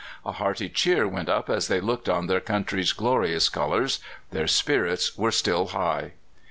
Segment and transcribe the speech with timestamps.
[0.25, 3.99] A hearty cheer went up as they looked on their country's glorious colours.
[4.31, 6.13] Their spirits were still high.